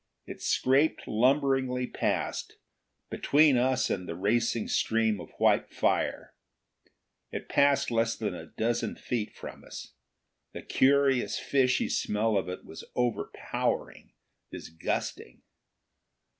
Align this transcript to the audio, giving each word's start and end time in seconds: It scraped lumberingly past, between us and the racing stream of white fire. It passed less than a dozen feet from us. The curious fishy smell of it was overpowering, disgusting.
It 0.25 0.41
scraped 0.41 1.05
lumberingly 1.07 1.85
past, 1.85 2.57
between 3.11 3.55
us 3.55 3.91
and 3.91 4.09
the 4.09 4.15
racing 4.15 4.67
stream 4.67 5.21
of 5.21 5.29
white 5.37 5.69
fire. 5.71 6.33
It 7.31 7.47
passed 7.47 7.91
less 7.91 8.15
than 8.15 8.33
a 8.33 8.47
dozen 8.47 8.95
feet 8.95 9.31
from 9.35 9.63
us. 9.63 9.93
The 10.53 10.63
curious 10.63 11.37
fishy 11.37 11.87
smell 11.87 12.35
of 12.35 12.49
it 12.49 12.65
was 12.65 12.83
overpowering, 12.95 14.13
disgusting. 14.51 15.43